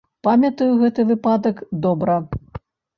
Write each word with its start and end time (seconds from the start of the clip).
Памятаю 0.27 0.71
гэты 0.81 1.07
выпадак 1.11 1.63
добра. 1.87 2.21